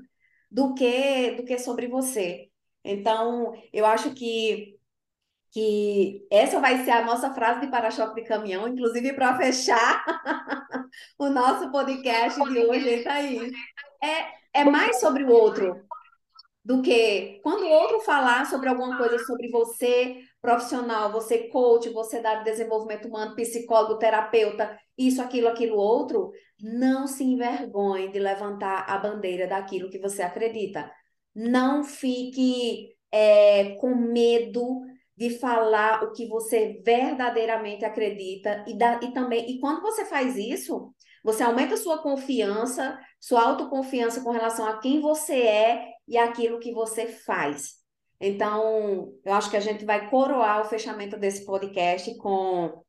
do 0.49 0.73
que 0.73 1.31
do 1.31 1.45
que 1.45 1.57
sobre 1.59 1.87
você. 1.87 2.49
Então, 2.83 3.53
eu 3.73 3.85
acho 3.85 4.13
que 4.13 4.77
que 5.51 6.25
essa 6.31 6.61
vai 6.61 6.83
ser 6.85 6.91
a 6.91 7.03
nossa 7.05 7.33
frase 7.33 7.61
de 7.61 7.67
para-choque 7.67 8.21
de 8.21 8.27
caminhão, 8.27 8.67
inclusive 8.67 9.13
para 9.13 9.37
fechar 9.37 10.03
o 11.19 11.29
nosso 11.29 11.69
podcast 11.71 12.41
de 12.49 12.59
hoje, 12.59 13.03
Thaís? 13.03 13.51
É, 14.01 14.61
é 14.61 14.63
mais 14.63 14.99
sobre 14.99 15.23
o 15.25 15.29
outro 15.29 15.85
do 16.63 16.81
que 16.81 17.39
quando 17.41 17.63
o 17.63 17.69
outro 17.69 17.99
falar 18.01 18.45
sobre 18.45 18.69
alguma 18.69 18.97
coisa 18.97 19.17
sobre 19.19 19.49
você, 19.49 20.17
profissional, 20.41 21.11
você 21.11 21.49
coach, 21.49 21.89
você 21.89 22.21
da 22.21 22.43
desenvolvimento 22.43 23.07
humano, 23.07 23.35
psicólogo, 23.35 23.97
terapeuta, 23.97 24.77
isso, 24.97 25.21
aquilo, 25.21 25.47
aquilo, 25.47 25.75
outro, 25.75 26.31
não 26.59 27.07
se 27.07 27.23
envergonhe 27.23 28.11
de 28.11 28.19
levantar 28.19 28.85
a 28.87 28.97
bandeira 28.97 29.47
daquilo 29.47 29.89
que 29.89 29.99
você 29.99 30.21
acredita. 30.21 30.91
Não 31.33 31.83
fique 31.83 32.89
é, 33.11 33.75
com 33.75 33.95
medo 33.95 34.81
de 35.17 35.37
falar 35.39 36.03
o 36.03 36.11
que 36.11 36.27
você 36.27 36.81
verdadeiramente 36.83 37.85
acredita 37.85 38.63
e, 38.67 38.77
da, 38.77 38.99
e 39.03 39.13
também 39.13 39.51
e 39.51 39.59
quando 39.59 39.81
você 39.81 40.05
faz 40.05 40.35
isso 40.35 40.93
você 41.23 41.43
aumenta 41.43 41.77
sua 41.77 41.99
confiança 41.99 42.99
sua 43.21 43.43
autoconfiança 43.43 44.21
com 44.21 44.31
relação 44.31 44.65
a 44.65 44.79
quem 44.79 44.99
você 44.99 45.43
é 45.43 45.93
e 46.07 46.17
aquilo 46.17 46.59
que 46.59 46.73
você 46.73 47.05
faz. 47.05 47.79
Então 48.19 49.13
eu 49.23 49.33
acho 49.33 49.49
que 49.49 49.57
a 49.57 49.61
gente 49.61 49.85
vai 49.85 50.09
coroar 50.09 50.61
o 50.61 50.65
fechamento 50.65 51.17
desse 51.17 51.45
podcast 51.45 52.17
com 52.17 52.83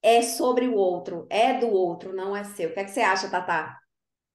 é 0.00 0.22
sobre 0.22 0.68
o 0.68 0.74
outro 0.74 1.26
é 1.28 1.58
do 1.58 1.68
outro 1.68 2.14
não 2.14 2.36
é 2.36 2.44
seu. 2.44 2.70
O 2.70 2.74
que 2.74 2.80
é 2.80 2.84
que 2.84 2.90
você 2.90 3.00
acha 3.00 3.30
Tatá? 3.30 3.76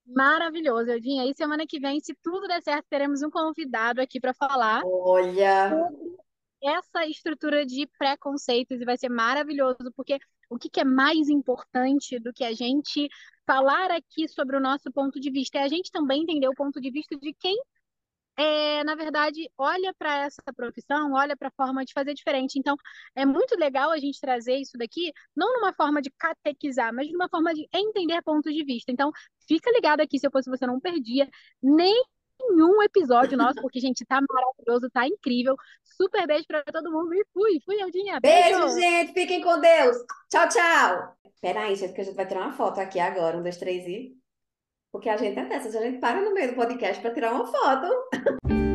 Maravilhoso, 0.05 0.89
Eudinha. 0.89 1.29
E 1.29 1.35
semana 1.35 1.65
que 1.67 1.79
vem, 1.79 1.99
se 1.99 2.15
tudo 2.23 2.47
der 2.47 2.63
certo, 2.63 2.87
teremos 2.89 3.21
um 3.21 3.29
convidado 3.29 4.01
aqui 4.01 4.19
para 4.19 4.33
falar 4.33 4.81
Olha, 4.83 5.69
sobre 5.69 6.19
essa 6.61 7.05
estrutura 7.05 7.65
de 7.65 7.87
preconceitos 7.97 8.81
e 8.81 8.85
vai 8.85 8.97
ser 8.97 9.09
maravilhoso, 9.09 9.93
porque 9.95 10.17
o 10.49 10.57
que, 10.57 10.69
que 10.69 10.79
é 10.79 10.85
mais 10.85 11.29
importante 11.29 12.19
do 12.19 12.33
que 12.33 12.43
a 12.43 12.53
gente 12.53 13.07
falar 13.45 13.91
aqui 13.91 14.27
sobre 14.27 14.57
o 14.57 14.59
nosso 14.59 14.91
ponto 14.91 15.19
de 15.19 15.31
vista 15.31 15.57
é 15.59 15.63
a 15.63 15.67
gente 15.67 15.91
também 15.91 16.23
entender 16.23 16.47
o 16.47 16.55
ponto 16.55 16.79
de 16.81 16.91
vista 16.91 17.15
de 17.17 17.33
quem 17.33 17.55
é, 18.37 18.85
na 18.85 18.95
verdade, 18.95 19.51
olha 19.57 19.93
para 19.99 20.23
essa 20.25 20.41
profissão, 20.55 21.11
olha 21.11 21.35
para 21.35 21.49
a 21.49 21.51
forma 21.51 21.83
de 21.83 21.91
fazer 21.91 22.13
diferente. 22.13 22.57
Então, 22.57 22.77
é 23.13 23.25
muito 23.25 23.53
legal 23.59 23.91
a 23.91 23.97
gente 23.99 24.17
trazer 24.21 24.55
isso 24.55 24.77
daqui, 24.77 25.11
não 25.35 25.51
numa 25.55 25.73
forma 25.73 26.01
de 26.01 26.09
catequizar, 26.11 26.93
mas 26.93 27.11
numa 27.11 27.27
forma 27.27 27.53
de 27.53 27.67
entender 27.73 28.21
pontos 28.21 28.53
de 28.53 28.63
vista. 28.63 28.93
Então, 28.93 29.11
fica 29.45 29.69
ligado 29.71 29.99
aqui 29.99 30.17
se 30.17 30.25
eu 30.25 30.31
fosse 30.31 30.49
você, 30.49 30.65
não 30.65 30.79
perdia 30.79 31.29
nem 31.61 31.93
nenhum 32.39 32.81
episódio 32.81 33.37
nosso, 33.37 33.61
porque, 33.61 33.79
gente, 33.79 34.05
tá 34.05 34.19
maravilhoso, 34.21 34.89
tá 34.91 35.07
incrível. 35.07 35.55
Super 35.83 36.25
beijo 36.27 36.45
pra 36.47 36.63
todo 36.63 36.91
mundo 36.91 37.13
e 37.13 37.25
fui, 37.33 37.59
fui, 37.65 37.81
Eudinha. 37.81 38.19
Beijo, 38.19 38.59
beijo 38.59 38.79
gente. 38.79 39.13
Fiquem 39.13 39.41
com 39.41 39.59
Deus. 39.59 39.97
Tchau, 40.29 40.47
tchau. 40.49 41.15
Peraí, 41.41 41.75
gente, 41.75 41.93
que 41.93 42.01
a 42.01 42.03
gente 42.03 42.15
vai 42.15 42.27
tirar 42.27 42.41
uma 42.41 42.53
foto 42.53 42.79
aqui 42.79 42.99
agora. 42.99 43.37
Um, 43.37 43.43
dois, 43.43 43.57
três 43.57 43.85
e. 43.87 44.17
Porque 44.91 45.09
a 45.09 45.17
gente 45.17 45.37
é 45.37 45.45
dessas, 45.45 45.75
a 45.75 45.81
gente 45.81 45.99
para 45.99 46.21
no 46.21 46.33
meio 46.33 46.49
do 46.49 46.55
podcast 46.55 47.01
para 47.01 47.13
tirar 47.13 47.33
uma 47.33 47.45
foto. 47.45 47.87